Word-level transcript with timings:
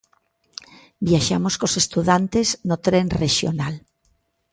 Viaxamos 1.09 1.53
cos 1.61 1.73
estudantes 1.83 2.47
no 2.67 2.75
tren 2.85 3.05
rexional. 3.21 3.75